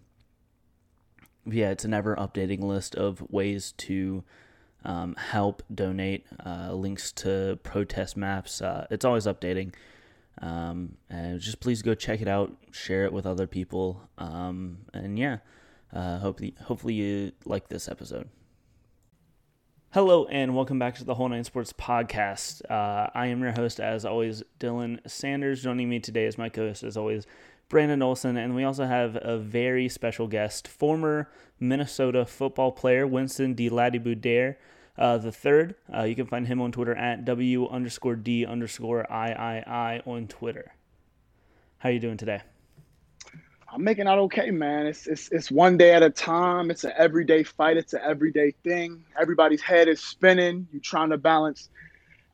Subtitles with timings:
[1.45, 4.23] yeah, it's an ever updating list of ways to
[4.85, 8.61] um, help, donate, uh, links to protest maps.
[8.61, 9.73] Uh, it's always updating.
[10.41, 14.01] Um, and just please go check it out, share it with other people.
[14.17, 15.37] Um, and yeah,
[15.93, 18.29] uh, hopefully, hopefully you like this episode.
[19.91, 22.63] Hello and welcome back to the Whole Nine Sports Podcast.
[22.67, 25.61] Uh, I am your host, as always, Dylan Sanders.
[25.61, 27.27] Joining me today is my co-host, as always,
[27.69, 33.53] Brandon Olson, and we also have a very special guest, former Minnesota football player Winston
[33.53, 34.55] DeLattiboudere
[34.97, 35.75] uh, the third.
[35.93, 40.01] Uh, you can find him on Twitter at W underscore D underscore I I I
[40.05, 40.73] on Twitter.
[41.79, 42.41] How are you doing today?
[43.73, 44.85] I'm making out okay, man.
[44.85, 46.69] It's, it's it's one day at a time.
[46.69, 47.75] It's an everyday fight.
[47.75, 49.03] It's an everyday thing.
[49.19, 50.67] Everybody's head is spinning.
[50.71, 51.69] You're trying to balance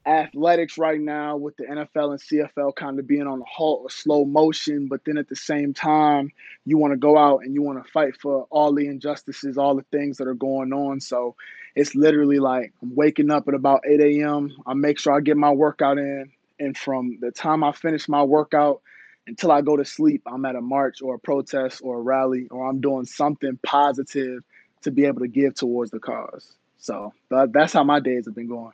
[0.06, 3.90] athletics right now with the NFL and CFL kind of being on a halt or
[3.90, 6.32] slow motion, but then at the same time,
[6.66, 9.76] you want to go out and you want to fight for all the injustices, all
[9.76, 11.00] the things that are going on.
[11.00, 11.36] So
[11.76, 14.56] it's literally like I'm waking up at about 8 a.m.
[14.66, 16.32] I make sure I get my workout in.
[16.60, 18.82] And from the time I finish my workout
[19.28, 22.48] until I go to sleep, I'm at a march or a protest or a rally,
[22.52, 24.44] or I'm doing something positive
[24.82, 26.54] to be able to give towards the cause.
[26.78, 28.72] So that, that's how my days have been going.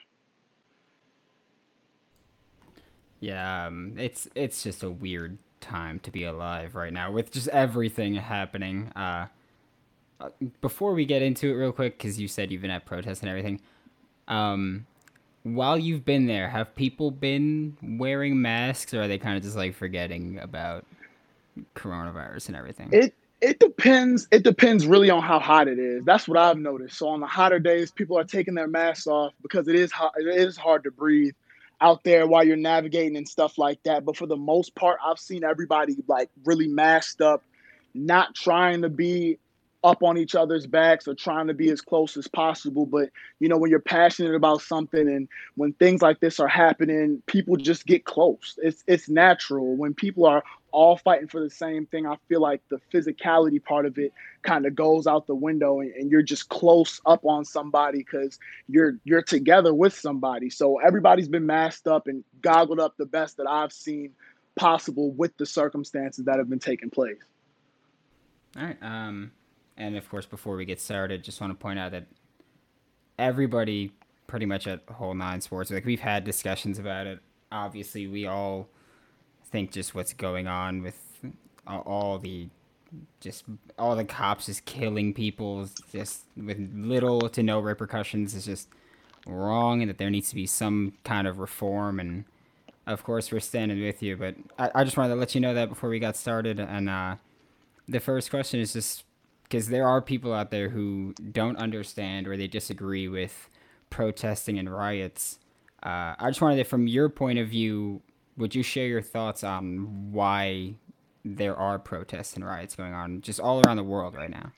[3.25, 7.47] Yeah, um, it's it's just a weird time to be alive right now with just
[7.47, 8.91] everything happening.
[8.95, 9.25] Uh,
[10.19, 10.29] uh
[10.61, 13.29] before we get into it, real quick, because you said you've been at protests and
[13.29, 13.61] everything.
[14.27, 14.85] Um,
[15.41, 19.55] while you've been there, have people been wearing masks, or are they kind of just
[19.55, 20.85] like forgetting about
[21.73, 22.89] coronavirus and everything?
[22.91, 24.27] It it depends.
[24.29, 26.05] It depends really on how hot it is.
[26.05, 26.99] That's what I've noticed.
[26.99, 30.13] So on the hotter days, people are taking their masks off because it is hot.
[30.15, 31.33] It is hard to breathe
[31.81, 34.05] out there while you're navigating and stuff like that.
[34.05, 37.43] But for the most part, I've seen everybody like really masked up,
[37.93, 39.37] not trying to be
[39.85, 42.85] up on each other's backs or trying to be as close as possible.
[42.87, 43.09] But
[43.39, 47.55] you know, when you're passionate about something and when things like this are happening, people
[47.55, 48.57] just get close.
[48.63, 49.75] It's it's natural.
[49.75, 50.43] When people are
[50.75, 54.65] all fighting for the same thing, I feel like the physicality part of it kind
[54.65, 58.37] of goes out the window and, and you're just close up on somebody because
[58.67, 60.49] you're you're together with somebody.
[60.49, 64.11] So everybody's been masked up and goggled up the best that I've seen
[64.55, 67.23] possible with the circumstances that have been taking place.
[68.57, 68.77] All right.
[68.81, 69.31] Um,
[69.77, 72.05] and of course, before we get started, just want to point out that
[73.17, 73.91] everybody
[74.27, 77.19] pretty much at Whole Nine Sports, like we've had discussions about it.
[77.51, 78.67] Obviously, we all
[79.49, 81.01] think just what's going on with
[81.67, 82.49] all the
[83.19, 83.43] just
[83.77, 88.69] all the cops just killing people just with little to no repercussions is just
[89.25, 91.99] wrong and that there needs to be some kind of reform.
[91.99, 92.25] And
[92.87, 95.55] of course we're standing with you but i, I just wanted to let you know
[95.55, 96.59] that before we got started.
[96.59, 97.15] And uh,
[97.87, 99.03] the first question is just
[99.43, 103.49] because there are people out there who don't understand or they disagree with
[103.89, 105.39] protesting and riots.
[105.83, 108.01] Uh, i just wanted to from your point of view
[108.37, 110.75] would you share your thoughts on why
[111.23, 114.51] there are protests and riots going on just all around the world right now?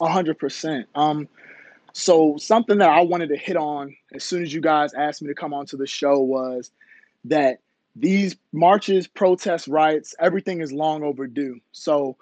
[0.00, 0.88] A hundred percent.
[0.94, 1.28] Um,
[1.92, 5.28] so something that I wanted to hit on as soon as you guys asked me
[5.28, 6.70] to come onto the show was
[7.24, 7.58] that
[7.94, 11.60] these marches, protests, riots, everything is long overdue.
[11.72, 12.16] So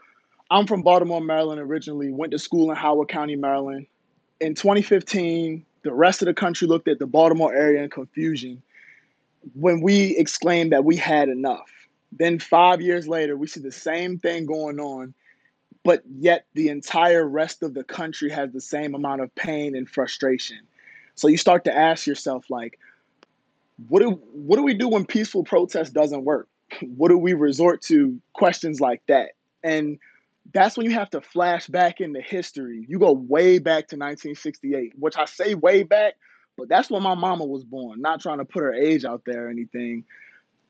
[0.51, 3.87] I'm from Baltimore, Maryland originally, went to school in Howard County, Maryland.
[4.41, 8.61] In 2015, the rest of the country looked at the Baltimore area in confusion
[9.55, 11.71] when we exclaimed that we had enough.
[12.13, 15.15] Then five years later, we see the same thing going on,
[15.85, 19.89] but yet the entire rest of the country has the same amount of pain and
[19.89, 20.59] frustration.
[21.15, 22.79] So you start to ask yourself, like,
[23.89, 26.49] what do what do we do when peaceful protest doesn't work?
[26.97, 28.21] What do we resort to?
[28.33, 29.31] Questions like that.
[29.65, 29.99] And
[30.53, 32.85] that's when you have to flash back into history.
[32.89, 36.15] You go way back to 1968, which I say way back
[36.61, 38.03] But that's when my mama was born.
[38.03, 40.05] Not trying to put her age out there or anything.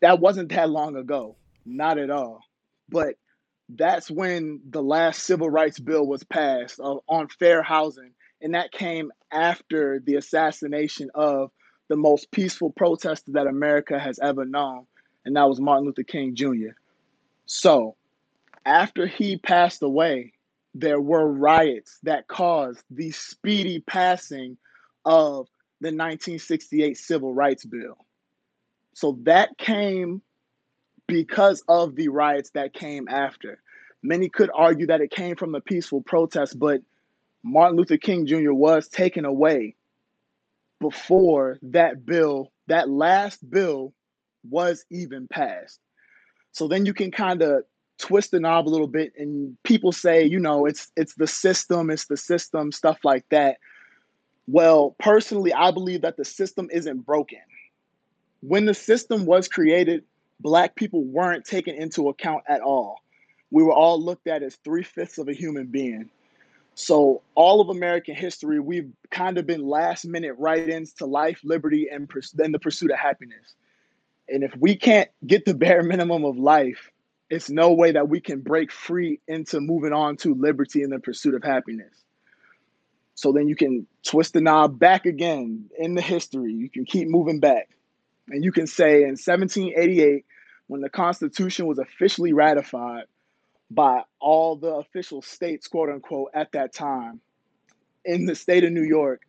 [0.01, 1.35] That wasn't that long ago.
[1.67, 2.45] Not at all.
[2.89, 3.17] But
[3.69, 8.13] that's when the last civil rights bill was passed uh, on fair housing.
[8.41, 11.51] And that came after the assassination of
[11.89, 14.87] the most peaceful protester that America has ever known.
[15.25, 16.77] And that was Martin Luther King Jr.
[17.47, 17.97] So
[18.65, 20.35] after he passed away,
[20.73, 24.57] there were riots that caused the speedy passing
[25.05, 25.49] of
[25.81, 27.97] the 1968 Civil Rights Bill.
[28.95, 30.23] So that came
[31.07, 33.61] because of the riots that came after.
[34.03, 36.81] Many could argue that it came from the peaceful protest, but
[37.43, 38.53] Martin Luther King Jr.
[38.53, 39.75] was taken away
[40.81, 43.93] before that bill, that last bill
[44.49, 45.79] was even passed.
[46.53, 47.63] So then you can kind of
[47.99, 51.91] twist the knob a little bit and people say, you know, it's it's the system,
[51.91, 53.59] it's the system, stuff like that.
[54.47, 57.39] Well, personally, I believe that the system isn't broken.
[58.41, 60.05] When the system was created,
[60.41, 63.01] black people weren't taken into account at all.
[63.51, 66.11] We were all looked at as three fifths of a human being.
[66.75, 71.41] So, all of American history, we've kind of been last minute write ins to life,
[71.45, 73.55] liberty, and then the pursuit of happiness.
[74.29, 76.91] And if we can't get the bare minimum of life,
[77.29, 80.99] it's no way that we can break free into moving on to liberty and the
[80.99, 81.95] pursuit of happiness.
[83.21, 86.55] So then you can twist the knob back again in the history.
[86.55, 87.69] You can keep moving back.
[88.31, 90.25] And you can say in 1788,
[90.69, 93.05] when the Constitution was officially ratified
[93.71, 97.21] by all the official states, quote unquote, at that time,
[98.07, 99.21] in the state of New York,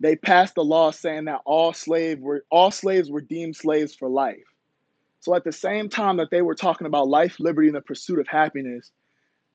[0.00, 4.08] they passed a law saying that all slave were all slaves were deemed slaves for
[4.08, 4.48] life.
[5.20, 8.20] So at the same time that they were talking about life, liberty, and the pursuit
[8.20, 8.90] of happiness,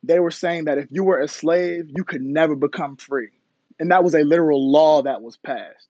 [0.03, 3.29] they were saying that if you were a slave, you could never become free.
[3.79, 5.87] And that was a literal law that was passed.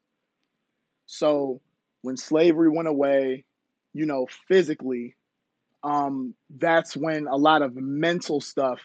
[1.07, 1.59] So
[2.01, 3.43] when slavery went away,
[3.93, 5.15] you know, physically,
[5.83, 8.79] um, that's when a lot of mental stuff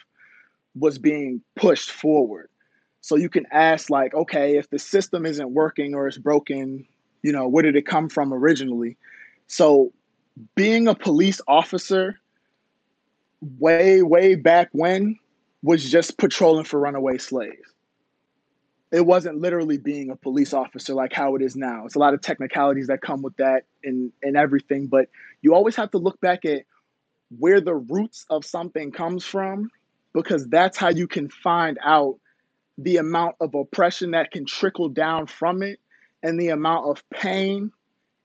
[0.74, 2.48] was being pushed forward.
[3.00, 6.86] So you can ask, like, okay, if the system isn't working or it's broken,
[7.22, 8.96] you know, where did it come from originally?
[9.46, 9.92] So
[10.54, 12.18] being a police officer
[13.58, 15.18] way, way back when
[15.62, 17.73] was just patrolling for runaway slaves.
[18.94, 21.84] It wasn't literally being a police officer like how it is now.
[21.84, 25.08] It's a lot of technicalities that come with that and, and everything, but
[25.42, 26.62] you always have to look back at
[27.36, 29.68] where the roots of something comes from
[30.12, 32.20] because that's how you can find out
[32.78, 35.80] the amount of oppression that can trickle down from it
[36.22, 37.72] and the amount of pain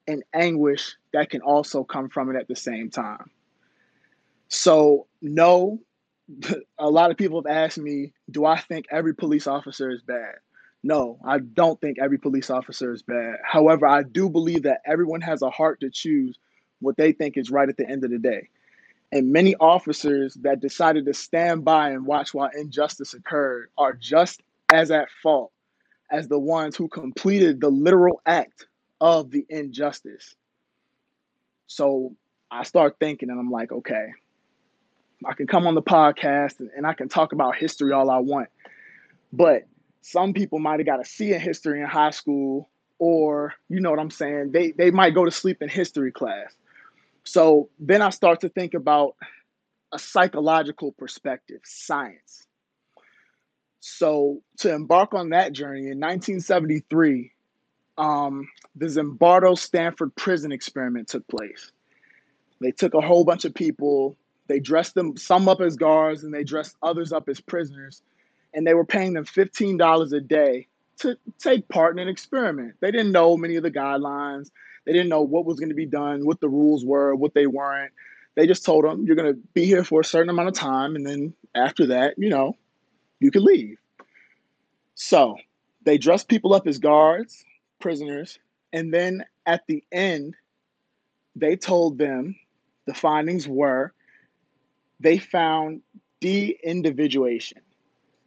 [0.08, 3.32] and anguish that can also come from it at the same time.
[4.50, 5.80] So, no,
[6.78, 10.36] a lot of people have asked me, do I think every police officer is bad?
[10.82, 13.38] No, I don't think every police officer is bad.
[13.44, 16.38] However, I do believe that everyone has a heart to choose
[16.80, 18.48] what they think is right at the end of the day.
[19.12, 24.42] And many officers that decided to stand by and watch while injustice occurred are just
[24.72, 25.52] as at fault
[26.12, 28.68] as the ones who completed the literal act
[29.02, 30.36] of the injustice.
[31.68, 32.16] So
[32.52, 34.10] I start thinking, and I'm like, okay,
[35.26, 38.20] I can come on the podcast and, and I can talk about history all I
[38.20, 38.50] want.
[39.34, 39.64] But
[40.02, 43.90] some people might have got a C in history in high school, or you know
[43.90, 44.52] what I'm saying?
[44.52, 46.54] They they might go to sleep in history class.
[47.24, 49.16] So then I start to think about
[49.92, 52.46] a psychological perspective, science.
[53.82, 57.32] So to embark on that journey in 1973,
[57.98, 61.72] um, the Zimbardo Stanford prison experiment took place.
[62.62, 66.34] They took a whole bunch of people, they dressed them some up as guards and
[66.34, 68.02] they dressed others up as prisoners,
[68.54, 70.68] and they were paying them $15 a day
[71.00, 72.76] to take part in an experiment.
[72.82, 74.50] They didn't know many of the guidelines,
[74.86, 77.48] they didn't know what was going to be done, what the rules were, what they
[77.48, 77.92] weren't.
[78.36, 80.96] They just told them, you're going to be here for a certain amount of time,
[80.96, 82.56] and then after that, you know,
[83.20, 83.78] you can leave.
[84.96, 85.36] So
[85.84, 87.44] they dressed people up as guards
[87.80, 88.40] prisoners.
[88.74, 90.36] And then at the end,
[91.36, 92.36] they told them
[92.86, 93.94] the findings were
[95.00, 95.82] they found
[96.20, 97.62] de individuation,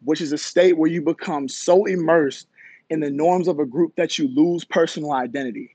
[0.04, 2.49] which is a state where you become so immersed
[2.90, 5.75] in the norms of a group that you lose personal identity.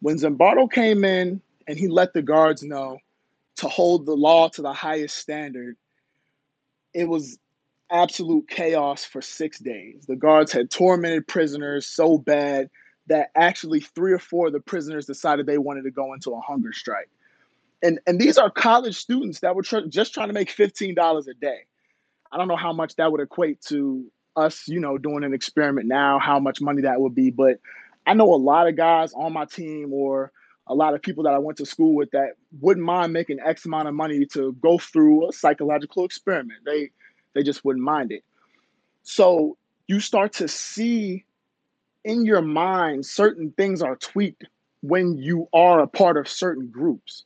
[0.00, 2.98] When Zimbardo came in and he let the guards know
[3.56, 5.76] to hold the law to the highest standard,
[6.92, 7.38] it was
[7.90, 10.04] absolute chaos for six days.
[10.06, 12.68] The guards had tormented prisoners so bad
[13.06, 16.40] that actually three or four of the prisoners decided they wanted to go into a
[16.40, 17.08] hunger strike.
[17.82, 21.34] And, and these are college students that were tr- just trying to make $15 a
[21.34, 21.66] day.
[22.32, 25.88] I don't know how much that would equate to us, you know, doing an experiment
[25.88, 27.58] now, how much money that would be, but
[28.06, 30.30] I know a lot of guys on my team or
[30.68, 33.64] a lot of people that I went to school with that wouldn't mind making X
[33.66, 36.60] amount of money to go through a psychological experiment.
[36.64, 36.90] They
[37.34, 38.24] they just wouldn't mind it.
[39.02, 39.56] So
[39.86, 41.24] you start to see
[42.04, 44.44] in your mind certain things are tweaked
[44.80, 47.24] when you are a part of certain groups.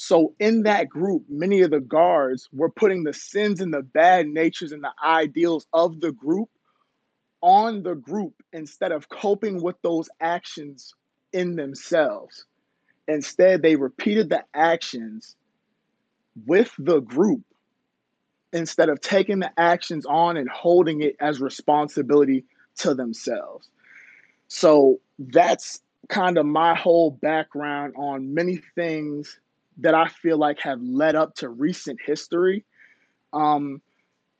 [0.00, 4.28] So in that group, many of the guards were putting the sins and the bad
[4.28, 6.48] natures and the ideals of the group
[7.40, 10.94] on the group instead of coping with those actions
[11.32, 12.44] in themselves.
[13.08, 15.34] Instead, they repeated the actions
[16.46, 17.42] with the group
[18.52, 22.44] instead of taking the actions on and holding it as responsibility
[22.76, 23.68] to themselves.
[24.46, 29.40] So that's kind of my whole background on many things
[29.78, 32.64] that I feel like have led up to recent history.
[33.32, 33.80] Um,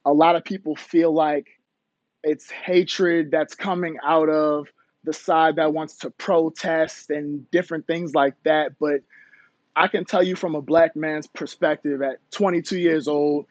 [0.04, 1.46] a lot of people feel like
[2.24, 4.68] it's hatred that's coming out of
[5.04, 8.72] the side that wants to protest and different things like that.
[8.78, 9.02] But
[9.76, 13.46] I can tell you from a black man's perspective at 22 years old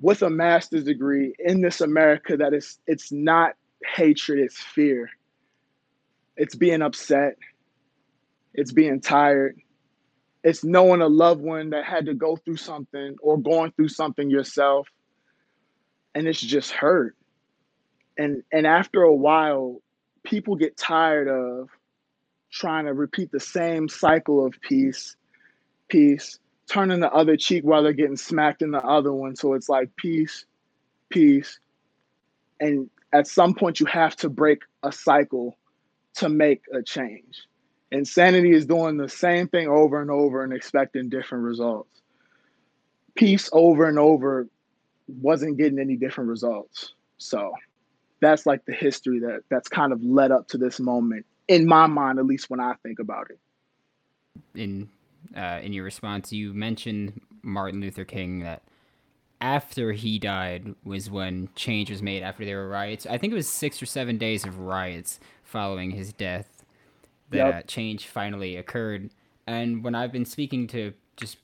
[0.00, 3.54] with a master's degree in this America that is it's not
[3.94, 5.10] hatred, it's fear.
[6.36, 7.36] It's being upset.
[8.54, 9.60] It's being tired.
[10.44, 14.28] It's knowing a loved one that had to go through something or going through something
[14.28, 14.88] yourself.
[16.14, 17.16] And it's just hurt.
[18.18, 19.80] And and after a while,
[20.24, 21.70] people get tired of
[22.50, 25.16] trying to repeat the same cycle of peace,
[25.88, 26.38] peace,
[26.70, 29.36] turning the other cheek while they're getting smacked in the other one.
[29.36, 30.44] So it's like peace,
[31.08, 31.58] peace.
[32.60, 35.56] And at some point you have to break a cycle
[36.14, 37.46] to make a change.
[37.92, 42.00] Insanity is doing the same thing over and over and expecting different results.
[43.14, 44.48] Peace over and over
[45.06, 46.94] wasn't getting any different results.
[47.18, 47.52] So
[48.20, 51.86] that's like the history that that's kind of led up to this moment in my
[51.86, 53.38] mind, at least when I think about it.
[54.54, 54.88] In
[55.36, 58.62] uh, in your response, you mentioned Martin Luther King that
[59.42, 63.04] after he died was when change was made after there were riots.
[63.04, 66.51] I think it was six or seven days of riots following his death
[67.32, 67.54] that yep.
[67.54, 69.10] uh, change finally occurred.
[69.46, 71.38] And when I've been speaking to just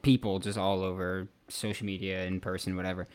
[0.00, 3.08] people just all over social media, in person, whatever,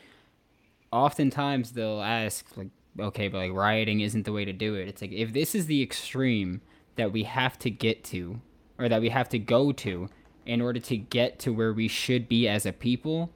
[0.92, 2.68] oftentimes they'll ask like,
[2.98, 4.88] okay, but like rioting isn't the way to do it.
[4.88, 6.60] It's like if this is the extreme
[6.96, 8.40] that we have to get to,
[8.78, 10.08] or that we have to go to,
[10.46, 13.30] in order to get to where we should be as a people,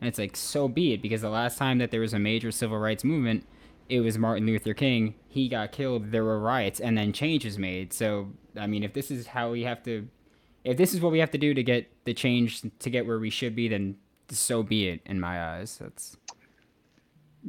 [0.00, 1.02] and it's like so be it.
[1.02, 3.46] Because the last time that there was a major civil rights movement,
[3.92, 5.14] it was Martin Luther King.
[5.28, 6.12] He got killed.
[6.12, 7.92] There were riots, and then change was made.
[7.92, 10.08] So I mean, if this is how we have to,
[10.64, 13.18] if this is what we have to do to get the change to get where
[13.18, 13.96] we should be, then
[14.30, 15.02] so be it.
[15.04, 16.16] In my eyes, that's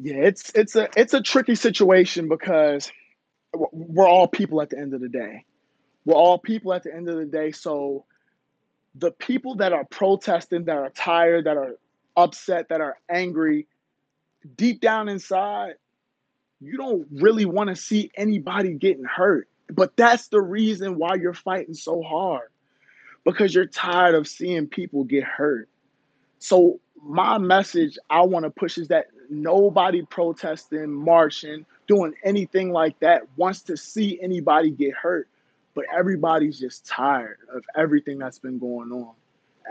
[0.02, 2.92] yeah, it's it's a it's a tricky situation because
[3.72, 5.46] we're all people at the end of the day.
[6.04, 7.54] We're all people at the end of the day.
[7.54, 8.04] So
[8.96, 11.78] the people that are protesting, that are tired, that are
[12.18, 13.68] upset, that are angry,
[14.58, 15.76] deep down inside,
[16.64, 19.48] you don't really want to see anybody getting hurt.
[19.70, 22.50] But that's the reason why you're fighting so hard
[23.24, 25.70] because you're tired of seeing people get hurt.
[26.40, 32.98] So, my message I want to push is that nobody protesting, marching, doing anything like
[33.00, 35.28] that wants to see anybody get hurt.
[35.76, 39.14] But everybody's just tired of everything that's been going on.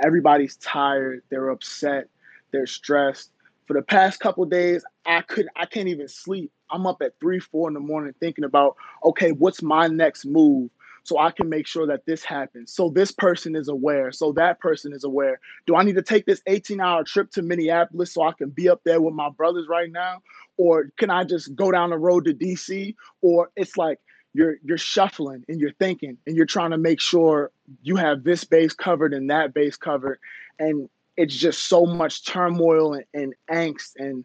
[0.02, 2.08] Everybody's tired, they're upset,
[2.50, 3.30] they're stressed.
[3.66, 6.52] For the past couple days, I couldn't I can't even sleep.
[6.70, 10.70] I'm up at three, four in the morning thinking about, okay, what's my next move?
[11.04, 12.72] so I can make sure that this happens.
[12.72, 14.12] So this person is aware.
[14.12, 15.40] So that person is aware.
[15.66, 18.68] Do I need to take this 18 hour trip to Minneapolis so I can be
[18.68, 20.22] up there with my brothers right now?
[20.56, 22.94] Or can I just go down the road to DC?
[23.20, 23.98] Or it's like
[24.34, 27.50] you're you're shuffling and you're thinking and you're trying to make sure
[27.82, 30.18] you have this base covered and that base covered.
[30.58, 34.24] And it's just so much turmoil and, and angst and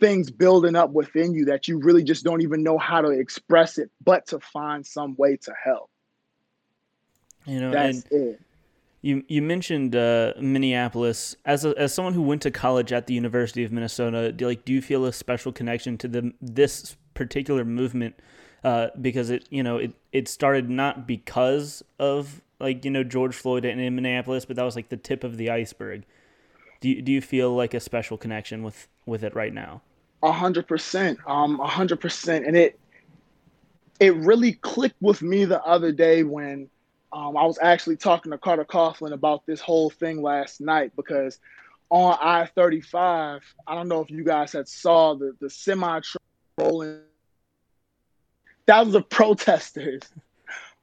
[0.00, 3.78] things building up within you that you really just don't even know how to express
[3.78, 5.90] it, but to find some way to help.
[7.46, 8.40] You know, That's and it.
[9.02, 13.14] You you mentioned uh, Minneapolis as a, as someone who went to college at the
[13.14, 14.30] University of Minnesota.
[14.30, 18.14] Do, like, do you feel a special connection to the this particular movement?
[18.62, 23.34] Uh, because it you know it it started not because of like you know George
[23.34, 26.04] Floyd in, in Minneapolis, but that was like the tip of the iceberg.
[26.80, 29.82] Do you, do you feel like a special connection with with it right now?
[30.22, 32.78] A hundred percent, um, a hundred percent, and it
[34.00, 36.70] it really clicked with me the other day when
[37.12, 41.38] um, I was actually talking to Carter Coughlin about this whole thing last night because
[41.90, 46.00] on I 35, I don't know if you guys had saw the, the semi
[46.56, 47.00] rolling.
[48.66, 50.02] Thousands of protesters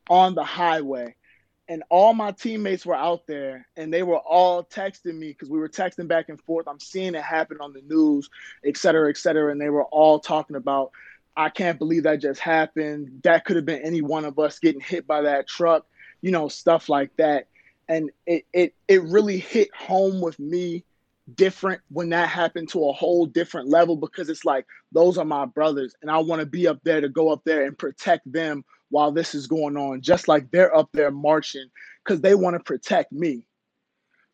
[0.09, 1.15] on the highway
[1.69, 5.59] and all my teammates were out there and they were all texting me because we
[5.59, 6.67] were texting back and forth.
[6.67, 8.29] I'm seeing it happen on the news
[8.65, 10.91] et cetera et cetera and they were all talking about
[11.35, 13.21] i can't believe that just happened.
[13.23, 15.85] That could have been any one of us getting hit by that truck
[16.21, 17.47] you know stuff like that.
[17.87, 20.83] And it it, it really hit home with me
[21.35, 25.45] different when that happened to a whole different level because it's like those are my
[25.45, 28.63] brothers and i want to be up there to go up there and protect them
[28.89, 31.69] while this is going on, just like they're up there marching
[32.03, 33.43] because they want to protect me.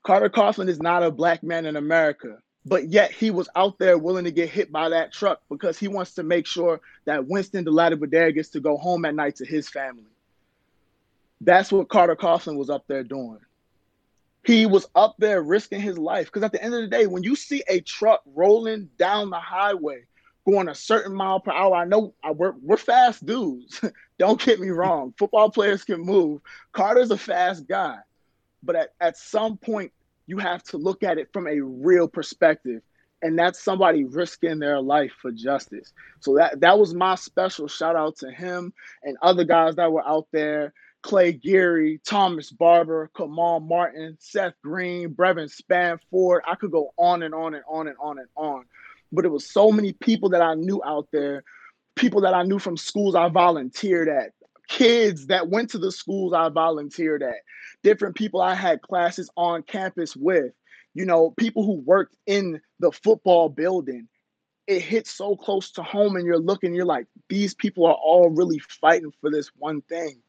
[0.04, 3.98] Carter Coughlin is not a black man in America, but yet he was out there
[3.98, 7.66] willing to get hit by that truck because he wants to make sure that Winston
[7.66, 10.04] DeLattiboudere gets to go home at night to his family.
[11.42, 13.40] That's what Carter Coughlin was up there doing.
[14.46, 17.24] He was up there risking his life because at the end of the day, when
[17.24, 20.04] you see a truck rolling down the highway
[20.46, 21.76] going a certain mile per hour.
[21.76, 23.82] I know I, we're, we're fast dudes.
[24.24, 25.14] Don't get me wrong.
[25.18, 26.40] Football players can move.
[26.72, 27.98] Carter's a fast guy.
[28.64, 29.92] But at, at some point,
[30.28, 32.82] you have to look at it from a real perspective.
[33.22, 35.92] And that's somebody risking their life for justice.
[36.22, 38.72] So that, that was my special shout out to him
[39.04, 40.72] and other guys that were out there.
[41.02, 46.44] Clay Geary, Thomas Barber, Kamal Martin, Seth Green, Brevyn Spann-Ford.
[46.48, 48.64] I could go on and on and on and on and on
[49.14, 51.44] but it was so many people that I knew out there,
[51.96, 54.34] people that I knew from schools I volunteered at,
[54.68, 57.38] kids that went to the schools I volunteered at,
[57.84, 60.54] different people I had classes on campus with,
[60.94, 64.08] you know, people who worked in the football building.
[64.66, 68.30] It hits so close to home, and you're looking, you're like, these people are all
[68.30, 70.22] really fighting for this one thing.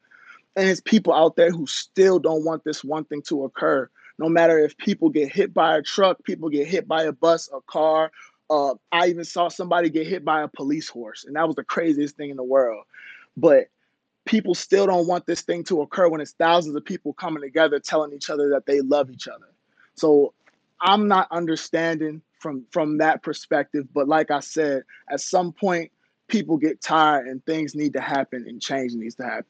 [0.57, 3.89] And it's people out there who still don't want this one thing to occur.
[4.19, 7.49] No matter if people get hit by a truck, people get hit by a bus,
[7.53, 8.11] a car,
[8.55, 11.65] uh, I even saw somebody get hit by a police horse, and that was the
[11.65, 12.85] craziest thing in the world.
[13.37, 13.67] But
[14.27, 17.81] people still don't want this thing to occur when it's thousands of people coming together
[17.81, 19.49] telling each other that they love each other.
[19.97, 20.35] So
[20.81, 23.89] I'm not understanding from from that perspective.
[23.93, 25.91] But like I said, at some point,
[26.29, 29.47] people get tired and things need to happen and change needs to happen.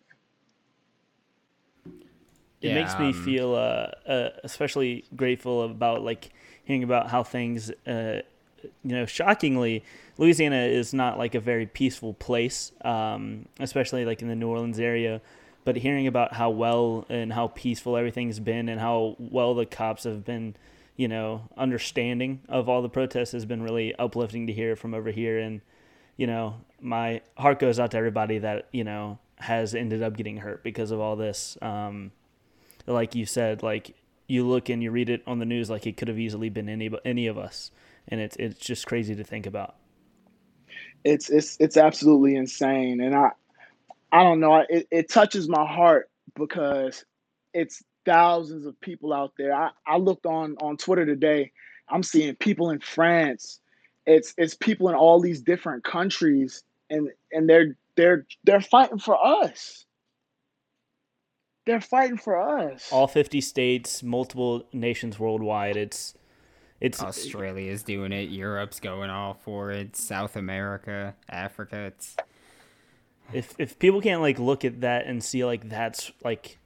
[2.63, 6.31] It yeah, makes me um, feel uh, uh, especially grateful about like
[6.65, 8.23] hearing about how things uh,
[8.83, 9.85] you know, shockingly,
[10.19, 14.79] Louisiana is not like a very peaceful place, um, especially like in the New Orleans
[14.79, 15.21] area.
[15.65, 20.05] But hearing about how well and how peaceful everything's been, and how well the cops
[20.05, 20.57] have been,
[20.97, 25.11] you know, understanding of all the protests has been really uplifting to hear from over
[25.11, 25.39] here.
[25.39, 25.63] And
[26.17, 30.37] you know, my heart goes out to everybody that you know has ended up getting
[30.39, 31.57] hurt because of all this.
[31.63, 32.13] Um,
[32.87, 33.97] like you said, like
[34.27, 36.69] you look and you read it on the news, like it could have easily been
[36.69, 37.71] any any of us
[38.09, 39.77] and it's it's just crazy to think about.
[41.05, 43.31] It's it's it's absolutely insane, and I
[44.13, 44.65] I don't know.
[44.69, 47.05] It it touches my heart because
[47.53, 49.55] it's thousands of people out there.
[49.55, 51.53] I, I looked on on Twitter today.
[51.89, 53.61] I'm seeing people in France.
[54.07, 59.19] It's it's people in all these different countries, and and they're they're they're fighting for
[59.25, 59.85] us.
[61.67, 62.93] They're fighting for us.
[62.93, 65.77] All 50 states, multiple nations worldwide.
[65.77, 66.15] It's
[66.85, 68.29] it's Australia's doing it.
[68.29, 69.97] Europe's going all for it.
[69.97, 71.77] South America, Africa.
[71.79, 72.15] It's
[73.33, 76.59] if if people can't like look at that and see like that's like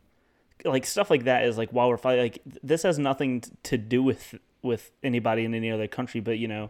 [0.65, 4.03] like stuff like that is like while we're fighting like this has nothing to do
[4.03, 6.69] with with anybody in any other country but you know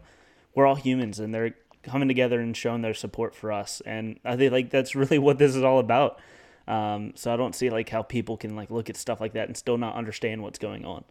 [0.55, 4.37] we're all humans and they're coming together and showing their support for us and i
[4.37, 6.21] think like that's really what this is all about
[6.67, 9.49] um, so i don't see like how people can like look at stuff like that
[9.49, 11.03] and still not understand what's going on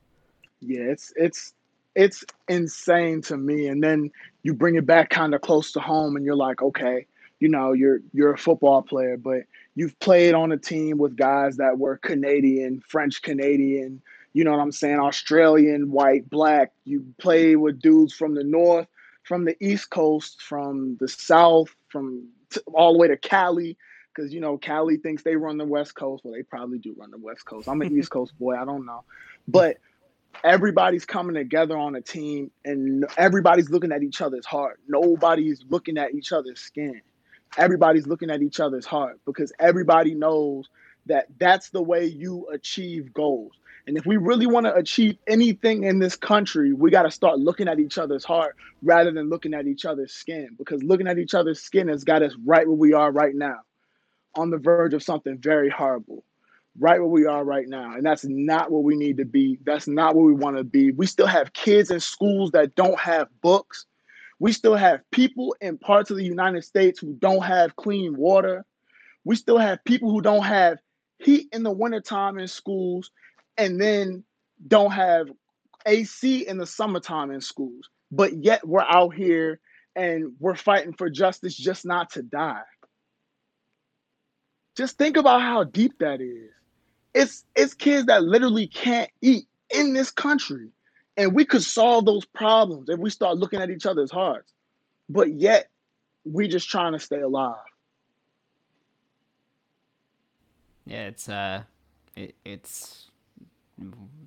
[0.61, 1.53] yeah it's it's
[1.97, 3.67] it's insane to me.
[3.67, 4.11] And then
[4.43, 7.07] you bring it back kind of close to home and you're like, okay,
[7.39, 9.41] you know, you're you're a football player, but
[9.75, 14.01] you've played on a team with guys that were Canadian, French Canadian,
[14.33, 16.71] you know what I'm saying, Australian, white, black.
[16.85, 18.87] You play with dudes from the north,
[19.23, 23.75] from the east coast, from the south, from t- all the way to Cali
[24.13, 26.23] because you know Cali thinks they run the West Coast.
[26.23, 27.67] Well, they probably do run the West Coast.
[27.67, 28.55] I'm an East Coast boy.
[28.55, 29.03] I don't know,
[29.47, 29.77] but
[30.43, 34.79] everybody's coming together on a team and everybody's looking at each other's heart.
[34.87, 37.01] Nobody's looking at each other's skin.
[37.57, 40.69] Everybody's looking at each other's heart because everybody knows
[41.05, 43.53] that that's the way you achieve goals.
[43.87, 47.39] And if we really want to achieve anything in this country, we got to start
[47.39, 51.17] looking at each other's heart rather than looking at each other's skin because looking at
[51.17, 53.59] each other's skin has got us right where we are right now
[54.35, 56.23] on the verge of something very horrible
[56.79, 57.93] right where we are right now.
[57.93, 59.57] And that's not where we need to be.
[59.65, 60.91] That's not where we want to be.
[60.91, 63.85] We still have kids in schools that don't have books.
[64.39, 68.65] We still have people in parts of the United States who don't have clean water.
[69.23, 70.77] We still have people who don't have
[71.19, 73.11] heat in the wintertime in schools
[73.57, 74.23] and then
[74.67, 75.27] don't have
[75.85, 77.89] AC in the summertime in schools.
[78.11, 79.59] But yet we're out here
[79.95, 82.61] and we're fighting for justice just not to die.
[84.75, 86.51] Just think about how deep that is.
[87.17, 90.69] It's it's kids that literally can't eat in this country.
[91.17, 94.53] And we could solve those problems if we start looking at each other's hearts.
[95.09, 95.69] But yet
[96.25, 97.57] we just trying to stay alive.
[100.85, 101.63] Yeah, it's uh
[102.15, 103.07] it, it's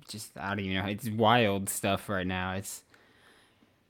[0.09, 0.89] just I don't even know.
[0.91, 2.53] It's wild stuff right now.
[2.53, 2.83] It's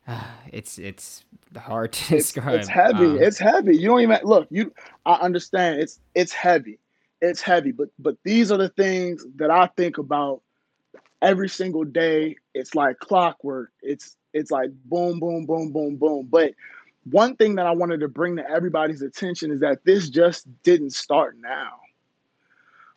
[0.08, 1.26] uh, it's it's
[1.58, 2.50] hard to It's describe.
[2.50, 3.18] it's heavy.
[3.18, 3.78] Um, It's heavy.
[3.78, 4.50] You don't even look.
[4.52, 4.74] You
[5.06, 5.82] I understand.
[5.82, 6.80] It's it's heavy.
[7.22, 7.72] It's heavy.
[7.72, 10.42] But but these are the things that I think about
[11.22, 12.36] every single day.
[12.54, 13.72] It's like clockwork.
[13.82, 16.28] It's it's like boom, boom, boom, boom, boom.
[16.30, 16.54] But
[17.10, 20.92] one thing that I wanted to bring to everybody's attention is that this just didn't
[20.92, 21.80] start now.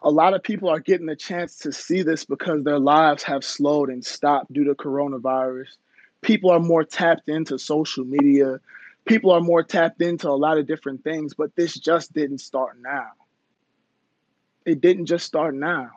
[0.02, 3.42] A lot of people are getting the chance to see this because their lives have
[3.42, 5.68] slowed and stopped due to coronavirus.
[6.20, 8.60] People are more tapped into social media.
[9.06, 12.76] People are more tapped into a lot of different things, but this just didn't start
[12.82, 13.10] now.
[14.64, 15.90] It didn't just start now.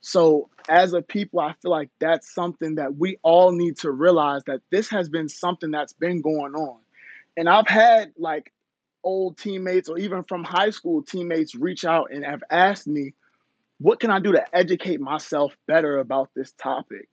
[0.00, 4.42] So, as a people, I feel like that's something that we all need to realize
[4.46, 6.78] that this has been something that's been going on.
[7.36, 8.52] And I've had like
[9.02, 13.14] old teammates or even from high school teammates reach out and have asked me,
[13.78, 17.08] what can I do to educate myself better about this topic?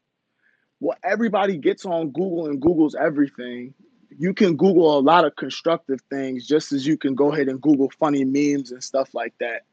[0.80, 3.73] Well, everybody gets on Google and Googles everything.
[4.17, 7.62] You can Google a lot of constructive things just as you can go ahead and
[7.62, 9.63] Google funny memes and stuff like that.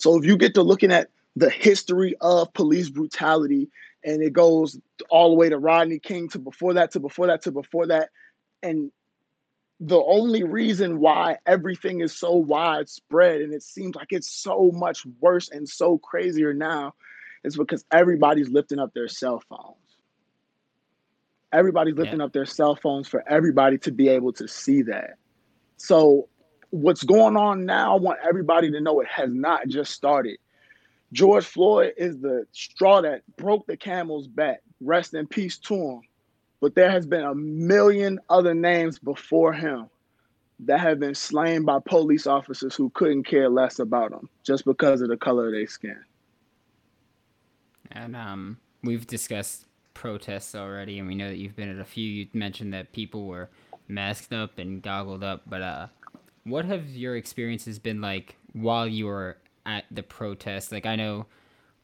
[0.00, 3.68] So if you get to looking at the history of police brutality
[4.02, 4.78] and it goes
[5.10, 8.08] all the way to Rodney King to before that to before that to before that
[8.62, 8.90] and
[9.78, 15.06] the only reason why everything is so widespread and it seems like it's so much
[15.20, 16.94] worse and so crazier now
[17.44, 19.76] is because everybody's lifting up their cell phones.
[21.52, 22.02] Everybody's yeah.
[22.02, 25.14] lifting up their cell phones for everybody to be able to see that.
[25.78, 26.28] So,
[26.70, 30.38] what's going on now, I want everybody to know it has not just started.
[31.12, 34.62] George Floyd is the straw that broke the camel's back.
[34.80, 36.00] Rest in peace to him.
[36.60, 39.88] But there has been a million other names before him
[40.60, 45.00] that have been slain by police officers who couldn't care less about them just because
[45.00, 45.98] of the color of their skin.
[47.90, 52.06] And um, we've discussed protests already, and we know that you've been at a few.
[52.08, 53.48] You mentioned that people were
[53.88, 55.86] masked up and goggled up, but uh,
[56.44, 60.72] what have your experiences been like while you were at the protest?
[60.72, 61.26] Like, I know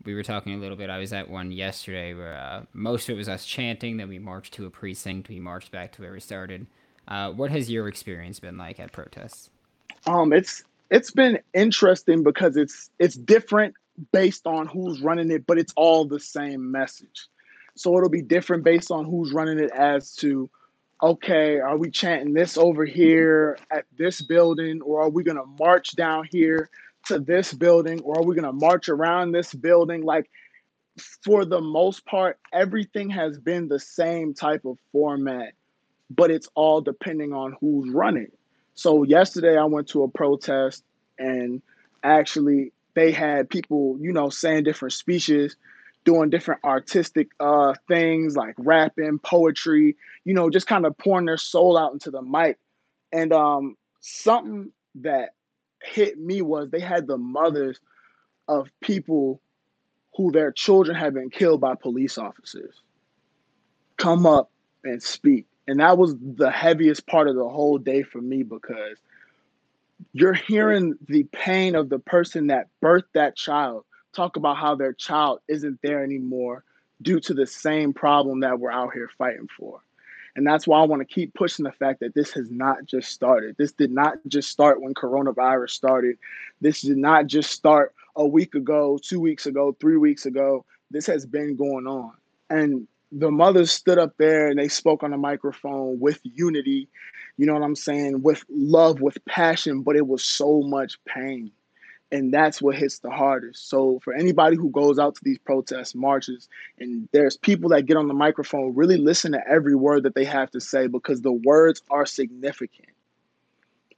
[0.04, 0.90] we were talking a little bit.
[0.90, 3.96] I was at one yesterday where uh, most of it was us chanting.
[3.96, 5.28] Then we marched to a precinct.
[5.28, 6.66] We marched back to where we started.
[7.08, 9.50] Uh, what has your experience been like at protests?
[10.06, 13.74] Um, it's it's been interesting because it's it's different
[14.12, 17.28] based on who's running it, but it's all the same message.
[17.76, 20.48] So it'll be different based on who's running it as to,
[21.02, 25.94] okay, are we chanting this over here at this building, or are we gonna march
[25.96, 26.70] down here
[27.06, 30.02] to this building, or are we gonna march around this building?
[30.02, 30.30] Like
[31.24, 35.52] for the most part, everything has been the same type of format,
[36.10, 38.30] but it's all depending on who's running.
[38.74, 40.84] So yesterday I went to a protest
[41.18, 41.62] and
[42.02, 45.56] actually they had people, you know, saying different speeches,
[46.06, 51.36] doing different artistic uh things like rapping, poetry, you know, just kind of pouring their
[51.36, 52.58] soul out into the mic.
[53.12, 55.34] And um something that
[55.82, 57.78] hit me was they had the mothers
[58.48, 59.40] of people
[60.16, 62.74] who their children had been killed by police officers
[63.98, 64.50] come up
[64.84, 65.46] and speak.
[65.66, 68.96] And that was the heaviest part of the whole day for me because
[70.12, 73.84] you're hearing the pain of the person that birthed that child
[74.16, 76.64] talk about how their child isn't there anymore
[77.02, 79.80] due to the same problem that we're out here fighting for.
[80.34, 83.10] And that's why I want to keep pushing the fact that this has not just
[83.10, 83.56] started.
[83.56, 86.18] This did not just start when coronavirus started.
[86.60, 90.64] This did not just start a week ago, two weeks ago, three weeks ago.
[90.90, 92.12] This has been going on.
[92.50, 96.88] And the mothers stood up there and they spoke on the microphone with unity,
[97.38, 101.50] you know what I'm saying, with love, with passion, but it was so much pain.
[102.12, 103.68] And that's what hits the hardest.
[103.68, 107.96] So, for anybody who goes out to these protests, marches, and there's people that get
[107.96, 111.32] on the microphone, really listen to every word that they have to say because the
[111.32, 112.88] words are significant.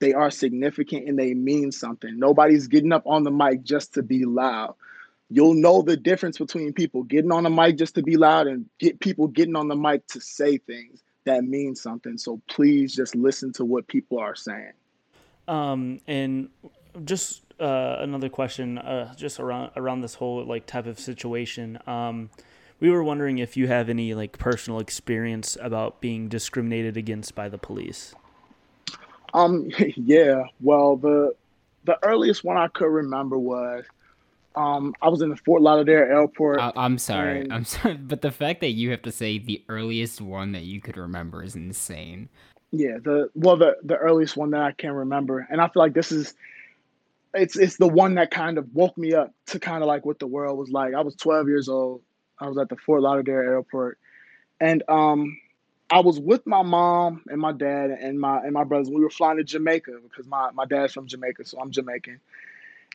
[0.00, 2.18] They are significant and they mean something.
[2.18, 4.74] Nobody's getting up on the mic just to be loud
[5.30, 8.66] you'll know the difference between people getting on the mic just to be loud and
[8.78, 12.16] get people getting on the mic to say things that mean something.
[12.16, 14.72] So please just listen to what people are saying.
[15.46, 16.48] Um, and
[17.04, 21.78] just uh, another question, uh, just around around this whole like type of situation.
[21.86, 22.30] Um,
[22.80, 27.48] we were wondering if you have any like personal experience about being discriminated against by
[27.48, 28.14] the police.
[29.34, 30.44] Um, yeah.
[30.60, 31.34] Well, the
[31.84, 33.84] the earliest one I could remember was
[34.54, 36.60] um, I was in the Fort Lauderdale airport.
[36.60, 37.52] I, am sorry, and...
[37.52, 40.80] I'm sorry, but the fact that you have to say the earliest one that you
[40.80, 42.28] could remember is insane.
[42.70, 45.94] Yeah, the well, the the earliest one that I can remember, and I feel like
[45.94, 46.34] this is
[47.34, 50.18] it's it's the one that kind of woke me up to kind of like what
[50.18, 50.94] the world was like.
[50.94, 52.02] I was 12 years old.
[52.38, 53.98] I was at the Fort Lauderdale airport,
[54.60, 55.36] and um,
[55.90, 58.90] I was with my mom and my dad and my and my brothers.
[58.90, 62.20] We were flying to Jamaica because my my dad's from Jamaica, so I'm Jamaican,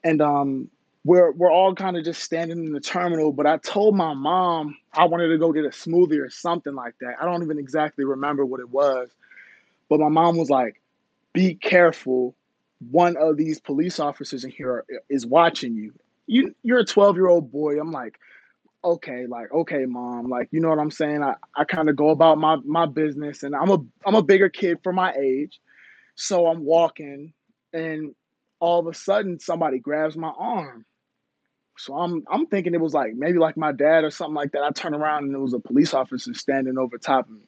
[0.04, 0.69] and um,
[1.04, 3.32] we're we're all kind of just standing in the terminal.
[3.32, 6.96] But I told my mom I wanted to go get a smoothie or something like
[7.02, 7.15] that.
[7.22, 9.10] I don't even exactly remember what it was,
[9.89, 10.82] but my mom was like,
[11.34, 12.36] "Be careful.
[12.91, 15.93] One of these police officers in here is watching you.
[16.28, 18.17] You you're a 12 year old boy." I'm like,
[18.84, 22.10] "Okay, like okay, mom, like you know what I'm saying." I I kind of go
[22.10, 25.60] about my my business, and I'm a I'm a bigger kid for my age,
[26.15, 27.34] so I'm walking,
[27.74, 28.15] and
[28.60, 30.86] all of a sudden somebody grabs my arm.
[31.78, 34.63] So I'm I'm thinking it was like maybe like my dad or something like that.
[34.63, 37.41] I turn around and it was a police officer standing over top of me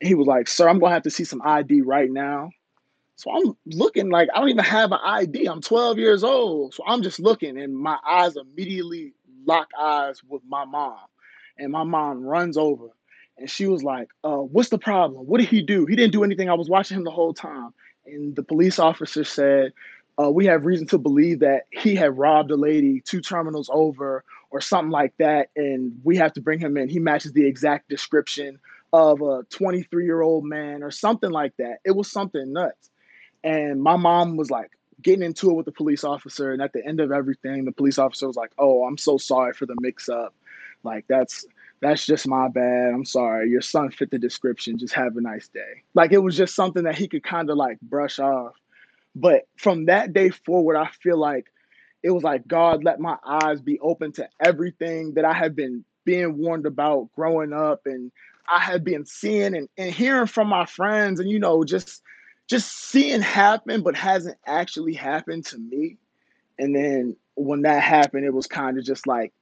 [0.00, 2.50] he was like, Sir, I'm gonna have to see some ID right now.
[3.16, 5.46] So I'm looking like I don't even have an ID.
[5.46, 6.74] I'm 12 years old.
[6.74, 9.14] So I'm just looking, and my eyes immediately
[9.46, 10.98] lock eyes with my mom.
[11.58, 12.88] And my mom runs over
[13.38, 15.26] and she was like, uh, what's the problem?
[15.26, 15.86] What did he do?
[15.86, 16.48] He didn't do anything.
[16.48, 17.72] I was watching him the whole time.
[18.06, 19.72] And the police officer said,
[20.20, 24.24] uh, we have reason to believe that he had robbed a lady two terminals over
[24.50, 25.48] or something like that.
[25.56, 26.88] And we have to bring him in.
[26.88, 28.58] He matches the exact description
[28.92, 31.78] of a 23 year old man or something like that.
[31.84, 32.90] It was something nuts.
[33.44, 36.52] And my mom was like getting into it with the police officer.
[36.52, 39.52] And at the end of everything, the police officer was like, Oh, I'm so sorry
[39.52, 40.34] for the mix up.
[40.82, 41.46] Like, that's
[41.80, 42.92] that's just my bad.
[42.94, 43.50] I'm sorry.
[43.50, 44.78] Your son fit the description.
[44.78, 45.82] Just have a nice day.
[45.92, 48.54] Like, it was just something that he could kind of like brush off.
[49.14, 51.46] But from that day forward, I feel like
[52.02, 55.84] it was like God let my eyes be open to everything that I had been
[56.04, 58.12] being warned about growing up and
[58.46, 62.02] I had been seeing and, and hearing from my friends and you know just
[62.48, 65.96] just seeing happen but hasn't actually happened to me.
[66.58, 69.32] And then when that happened, it was kind of just like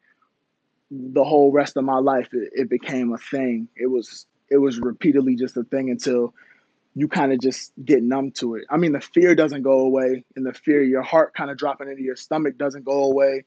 [0.91, 3.69] the whole rest of my life it, it became a thing.
[3.77, 6.35] It was it was repeatedly just a thing until
[6.95, 8.65] you kind of just get numb to it.
[8.71, 11.89] I mean, the fear doesn't go away, and the fear, your heart kind of dropping
[11.89, 13.45] into your stomach doesn't go away.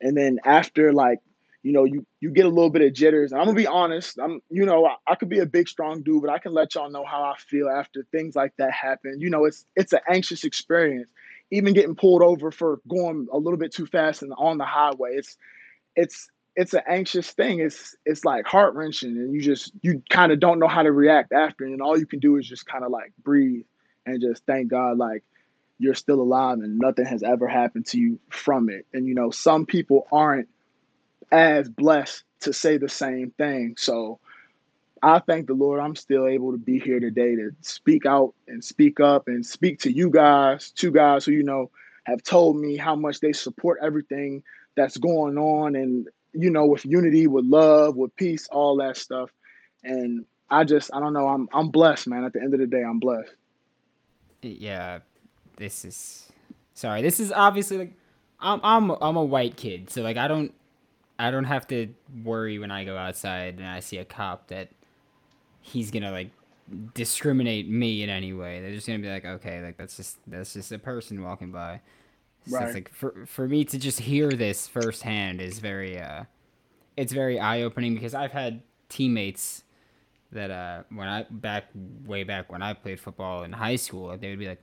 [0.00, 1.20] And then after like
[1.66, 3.32] you know, you you get a little bit of jitters.
[3.32, 4.20] And I'm gonna be honest.
[4.20, 6.76] I'm, you know, I, I, could be a big, strong dude, but I can let
[6.76, 9.20] y'all know how I feel after things like that happen.
[9.20, 11.10] You know, it's it's an anxious experience.
[11.50, 15.16] Even getting pulled over for going a little bit too fast and on the highway,
[15.16, 15.36] it's
[15.96, 17.58] it's it's an anxious thing.
[17.58, 20.92] It's it's like heart wrenching, and you just you kind of don't know how to
[20.92, 23.64] react after, and all you can do is just kind of like breathe
[24.06, 25.24] and just thank God, like
[25.80, 28.86] you're still alive and nothing has ever happened to you from it.
[28.94, 30.48] And you know, some people aren't
[31.32, 33.74] as blessed to say the same thing.
[33.78, 34.18] So
[35.02, 38.64] I thank the Lord I'm still able to be here today to speak out and
[38.64, 41.70] speak up and speak to you guys, two guys who, you know,
[42.04, 44.42] have told me how much they support everything
[44.76, 49.30] that's going on and, you know, with unity, with love, with peace, all that stuff.
[49.82, 52.24] And I just, I don't know, I'm, I'm blessed, man.
[52.24, 53.34] At the end of the day, I'm blessed.
[54.42, 55.00] Yeah,
[55.56, 56.30] this is,
[56.74, 57.92] sorry, this is obviously like,
[58.38, 59.90] I'm, I'm, I'm a white kid.
[59.90, 60.54] So like, I don't,
[61.18, 61.88] I don't have to
[62.24, 64.68] worry when I go outside and I see a cop that
[65.60, 66.30] he's gonna like
[66.94, 68.60] discriminate me in any way.
[68.60, 71.80] They're just gonna be like, okay, like that's just that's just a person walking by.
[72.46, 72.66] So right.
[72.66, 76.24] it's like for for me to just hear this firsthand is very uh
[76.96, 79.64] it's very eye opening because I've had teammates
[80.32, 81.64] that uh when I back
[82.04, 84.62] way back when I played football in high school, they would be like,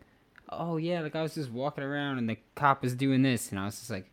[0.49, 3.59] Oh yeah, like I was just walking around and the cop was doing this and
[3.59, 4.09] I was just like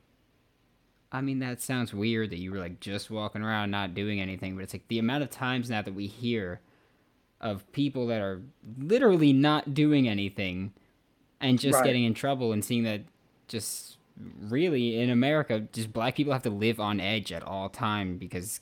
[1.12, 4.55] I mean, that sounds weird that you were like just walking around not doing anything,
[4.55, 6.61] but it's like the amount of times now that we hear
[7.40, 8.42] of people that are
[8.79, 10.73] literally not doing anything
[11.40, 11.85] and just right.
[11.85, 13.01] getting in trouble and seeing that
[13.49, 13.96] just
[14.40, 18.61] really in America, just black people have to live on edge at all time because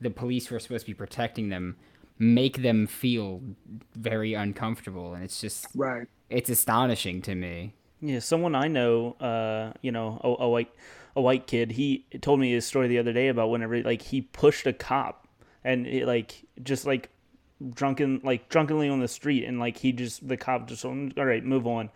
[0.00, 1.76] the police who are supposed to be protecting them
[2.18, 3.40] make them feel
[3.94, 9.72] very uncomfortable and it's just right it's astonishing to me yeah someone i know uh
[9.82, 10.70] you know a, a white
[11.18, 11.72] a white kid.
[11.72, 15.26] He told me his story the other day about whenever like he pushed a cop
[15.64, 17.10] and it, like just like
[17.74, 21.44] drunken like drunkenly on the street and like he just the cop just all right
[21.44, 21.90] move on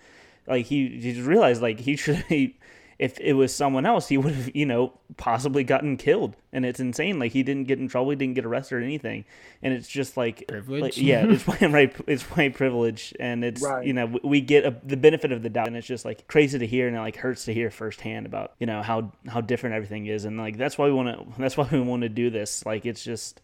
[0.49, 2.59] like he, he just realized like he should he
[3.03, 6.37] if it was someone else, he would have, you know, possibly gotten killed.
[6.53, 7.19] And it's insane.
[7.19, 9.25] Like he didn't get in trouble, he didn't get arrested or anything.
[9.61, 10.83] And it's just like privilege.
[10.83, 11.93] Like, yeah, it's right.
[12.07, 13.85] It's white privilege, and it's right.
[13.85, 16.61] you know we get a, the benefit of the doubt, and it's just like crazy
[16.61, 19.75] to hear, and it like hurts to hear firsthand about you know how how different
[19.75, 22.31] everything is, and like that's why we want to that's why we want to do
[22.31, 22.65] this.
[22.65, 23.41] Like it's just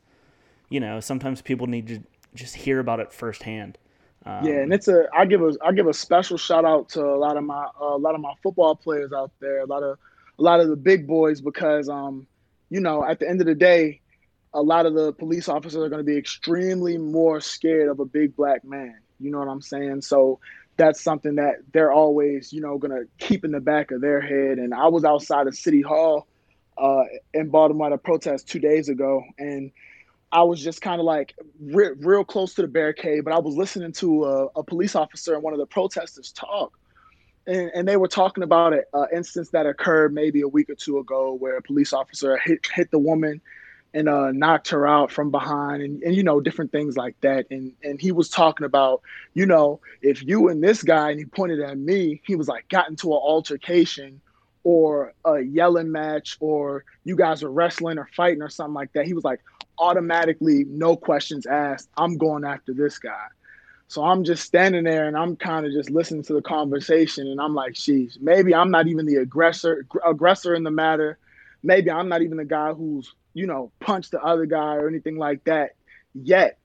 [0.68, 2.01] you know sometimes people need to
[2.33, 3.77] just hear about it firsthand.
[4.29, 7.03] Um, yeah, and it's a I give a I give a special shout out to
[7.03, 9.83] a lot of my uh, a lot of my football players out there, a lot
[9.83, 9.99] of
[10.38, 12.27] a lot of the big boys because um
[12.69, 14.01] you know at the end of the day,
[14.53, 18.05] a lot of the police officers are going to be extremely more scared of a
[18.05, 18.99] big black man.
[19.19, 20.03] You know what I'm saying?
[20.03, 20.41] So
[20.77, 24.21] that's something that they're always you know going to keep in the back of their
[24.21, 24.59] head.
[24.59, 26.27] And I was outside of City Hall
[26.77, 29.73] uh, in Baltimore at a protest two days ago, and
[30.31, 33.57] I was just kind of like re- real close to the barricade, but I was
[33.57, 36.79] listening to a, a, police officer and one of the protesters talk.
[37.47, 40.99] And, and they were talking about an instance that occurred maybe a week or two
[40.99, 43.41] ago where a police officer hit, hit the woman
[43.95, 47.47] and uh, knocked her out from behind and, and, you know, different things like that.
[47.51, 49.01] And, and he was talking about,
[49.33, 52.69] you know, if you and this guy, and he pointed at me, he was like,
[52.69, 54.21] got into an altercation
[54.62, 59.07] or a yelling match or you guys are wrestling or fighting or something like that.
[59.07, 59.41] He was like,
[59.79, 63.27] automatically, no questions asked, I'm going after this guy.
[63.88, 67.41] So I'm just standing there and I'm kind of just listening to the conversation and
[67.41, 71.19] I'm like, sheesh, maybe I'm not even the aggressor aggressor in the matter.
[71.62, 75.17] Maybe I'm not even the guy who's, you know, punched the other guy or anything
[75.17, 75.71] like that
[76.14, 76.59] yet.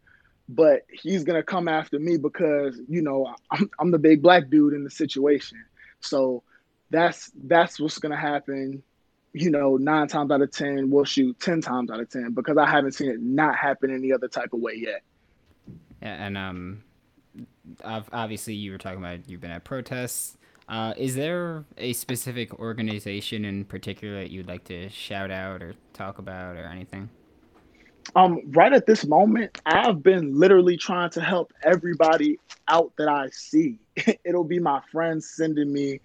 [0.49, 4.73] But he's gonna come after me because, you know, I'm, I'm the big black dude
[4.73, 5.63] in the situation.
[6.02, 6.43] So
[6.89, 8.84] that's that's what's gonna happen
[9.33, 12.57] you know, nine times out of 10, we'll shoot 10 times out of 10 because
[12.57, 15.01] I haven't seen it not happen any other type of way yet.
[16.01, 16.83] Yeah, and um,
[17.83, 20.37] obviously, you were talking about you've been at protests.
[20.69, 25.73] Uh, is there a specific organization in particular that you'd like to shout out or
[25.93, 27.09] talk about or anything?
[28.15, 33.29] Um, right at this moment, I've been literally trying to help everybody out that I
[33.31, 33.79] see.
[34.23, 36.01] It'll be my friends sending me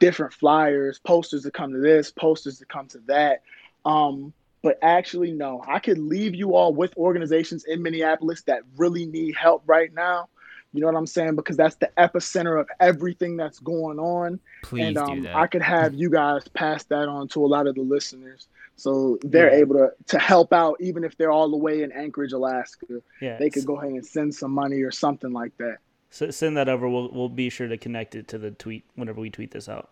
[0.00, 3.42] different flyers, posters to come to this, posters to come to that.
[3.84, 4.32] Um,
[4.62, 9.36] but actually, no, I could leave you all with organizations in Minneapolis that really need
[9.36, 10.28] help right now.
[10.72, 11.36] You know what I'm saying?
[11.36, 14.38] Because that's the epicenter of everything that's going on.
[14.62, 15.34] Please and um, do that.
[15.34, 18.46] I could have you guys pass that on to a lot of the listeners.
[18.76, 19.60] So they're yeah.
[19.60, 23.02] able to, to help out, even if they're all the way in Anchorage, Alaska.
[23.20, 25.78] Yeah, they could go ahead and send some money or something like that.
[26.10, 26.88] Send that over.
[26.88, 29.90] We'll we'll be sure to connect it to the tweet whenever we tweet this out.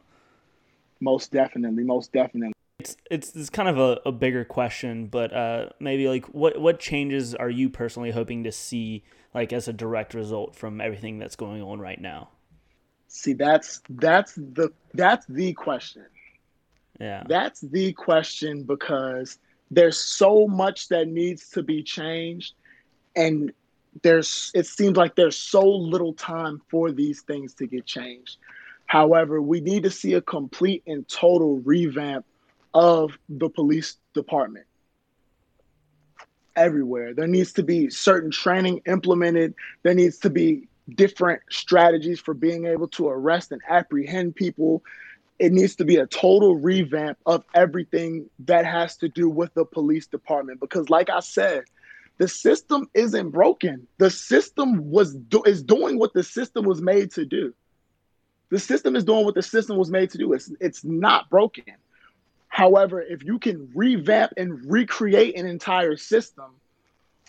[1.00, 2.52] Most definitely, most definitely.
[2.80, 6.80] It's it's, it's kind of a, a bigger question, but uh, maybe like what what
[6.80, 9.04] changes are you personally hoping to see
[9.34, 12.30] like as a direct result from everything that's going on right now?
[13.08, 16.06] See, that's that's the that's the question.
[17.00, 17.22] Yeah.
[17.28, 19.38] That's the question because
[19.70, 22.54] there's so much that needs to be changed
[23.14, 23.52] and
[24.02, 28.36] there's it seems like there's so little time for these things to get changed.
[28.86, 32.24] However, we need to see a complete and total revamp
[32.74, 34.66] of the police department
[36.56, 37.14] everywhere.
[37.14, 39.54] There needs to be certain training implemented.
[39.82, 44.82] There needs to be different strategies for being able to arrest and apprehend people.
[45.38, 49.64] It needs to be a total revamp of everything that has to do with the
[49.64, 51.64] police department because like I said,
[52.18, 53.86] the system isn't broken.
[53.98, 57.54] The system was do- is doing what the system was made to do.
[58.50, 60.32] The system is doing what the system was made to do.
[60.32, 61.64] It's it's not broken.
[62.48, 66.46] However, if you can revamp and recreate an entire system,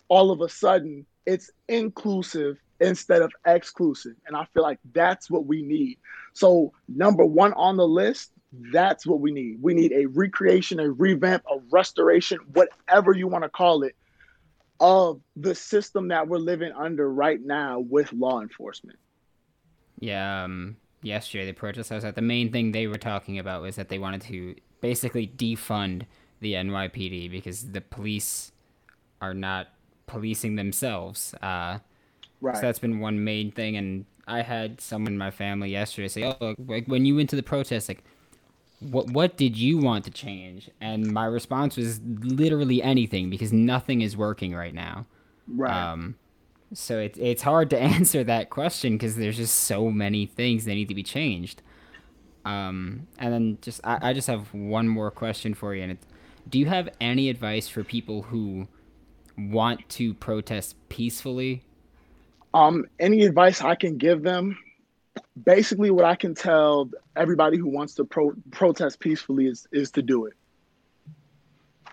[0.08, 4.16] all of a sudden it's inclusive instead of exclusive.
[4.26, 6.00] And I feel like that's what we need.
[6.34, 8.32] So, number one on the list,
[8.72, 9.62] that's what we need.
[9.62, 13.96] We need a recreation, a revamp, a restoration, whatever you want to call it,
[14.80, 18.98] of the system that we're living under right now with law enforcement.
[20.00, 23.62] Yeah, um, yesterday the protest I was at, the main thing they were talking about
[23.62, 26.04] was that they wanted to basically defund
[26.40, 28.52] the NYPD because the police
[29.22, 29.68] are not
[30.08, 31.34] policing themselves.
[31.42, 31.80] Uh,
[32.42, 32.56] right.
[32.56, 33.76] So that's been one main thing.
[33.76, 37.36] And I had someone in my family yesterday say, "Oh, like when you went to
[37.36, 38.04] the protest, like."
[38.80, 40.70] What what did you want to change?
[40.80, 45.06] And my response was literally anything because nothing is working right now.
[45.48, 45.92] Right.
[45.92, 46.16] Um,
[46.74, 50.76] so it's it's hard to answer that question because there's just so many things that
[50.76, 51.62] need to be changed.
[52.46, 56.06] Um, and then just I, I just have one more question for you, and it's,
[56.48, 58.68] do you have any advice for people who
[59.38, 61.64] want to protest peacefully?
[62.54, 64.58] Um, any advice I can give them?
[65.44, 70.02] Basically what I can tell everybody who wants to pro- protest peacefully is is to
[70.02, 70.34] do it.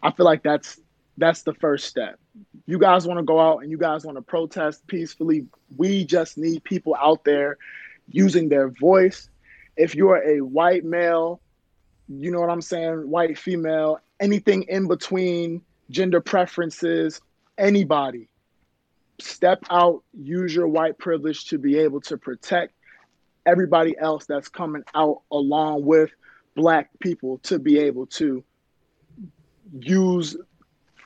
[0.02, 0.80] I feel like that's
[1.18, 2.18] that's the first step.
[2.66, 5.46] You guys want to go out and you guys want to protest peacefully.
[5.76, 7.58] We just need people out there
[8.08, 9.28] using their voice.
[9.76, 11.40] If you're a white male,
[12.08, 17.20] you know what I'm saying, white female, anything in between, gender preferences,
[17.58, 18.28] anybody,
[19.20, 22.72] step out, use your white privilege to be able to protect
[23.46, 26.10] everybody else that's coming out along with
[26.56, 28.42] black people to be able to
[29.78, 30.36] use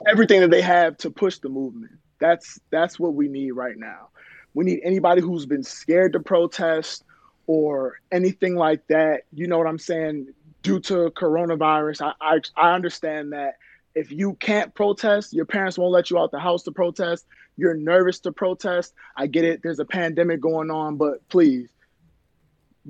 [0.07, 1.93] everything that they have to push the movement.
[2.19, 4.09] That's that's what we need right now.
[4.55, 7.05] We need anybody who's been scared to protest
[7.47, 9.23] or anything like that.
[9.33, 10.29] You know what I'm saying?
[10.63, 13.57] Due to coronavirus, I I, I understand that
[13.95, 17.27] if you can't protest, your parents won't let you out the house to protest.
[17.57, 18.95] You're nervous to protest.
[19.17, 19.63] I get it.
[19.63, 21.69] There's a pandemic going on, but please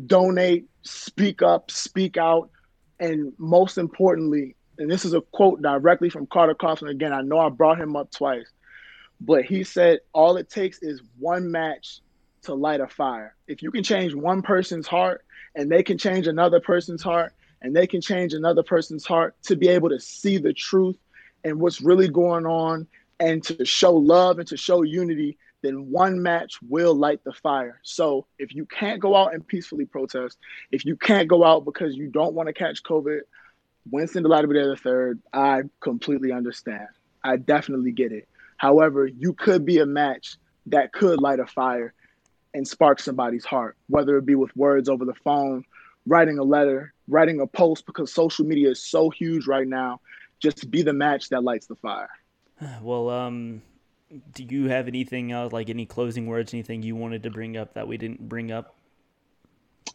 [0.06, 2.50] donate, speak up, speak out,
[2.98, 6.90] and most importantly, and this is a quote directly from Carter Coughlin.
[6.90, 8.46] Again, I know I brought him up twice,
[9.20, 12.00] but he said, All it takes is one match
[12.42, 13.34] to light a fire.
[13.46, 15.24] If you can change one person's heart
[15.54, 19.56] and they can change another person's heart and they can change another person's heart to
[19.56, 20.96] be able to see the truth
[21.44, 22.86] and what's really going on
[23.18, 27.80] and to show love and to show unity, then one match will light the fire.
[27.82, 30.38] So if you can't go out and peacefully protest,
[30.70, 33.20] if you can't go out because you don't want to catch COVID,
[33.90, 35.20] Winston there the third.
[35.32, 36.88] I completely understand.
[37.22, 38.28] I definitely get it.
[38.56, 40.36] However, you could be a match
[40.66, 41.94] that could light a fire
[42.52, 45.64] and spark somebody's heart, whether it be with words over the phone,
[46.06, 50.00] writing a letter, writing a post, because social media is so huge right now.
[50.40, 52.10] Just be the match that lights the fire.
[52.82, 53.62] Well, um,
[54.32, 57.74] do you have anything else, like any closing words, anything you wanted to bring up
[57.74, 58.74] that we didn't bring up?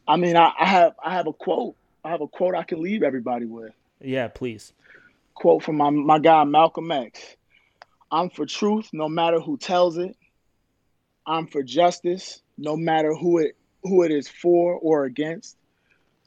[0.08, 2.82] I mean, I, I have I have a quote I have a quote I can
[2.82, 3.74] leave everybody with.
[4.00, 4.74] Yeah, please.
[5.34, 7.36] Quote from my, my guy Malcolm X.
[8.12, 10.16] I'm for truth no matter who tells it.
[11.26, 15.58] I'm for justice no matter who it who it is for or against.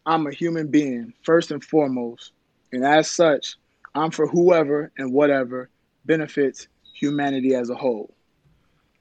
[0.05, 2.33] I'm a human being first and foremost.
[2.73, 3.57] And as such,
[3.95, 5.71] I'm for whoever and whatever
[6.05, 6.69] benefits
[6.99, 8.15] humanity as a whole.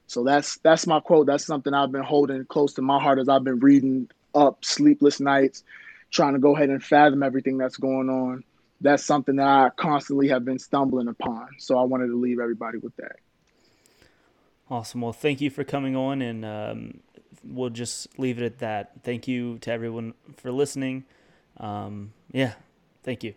[0.06, 1.26] So that's that's my quote.
[1.26, 5.20] That's something I've been holding close to my heart as I've been reading up sleepless
[5.20, 5.64] nights,
[6.10, 8.44] trying to go ahead and fathom everything that's going on.
[8.80, 11.48] That's something that I constantly have been stumbling upon.
[11.58, 13.16] So I wanted to leave everybody with that.
[14.70, 15.00] Awesome.
[15.00, 17.00] Well, thank you for coming on, and um,
[17.42, 18.92] we'll just leave it at that.
[19.02, 21.04] Thank you to everyone for listening.
[21.58, 22.52] Um, yeah,
[23.02, 23.34] thank you.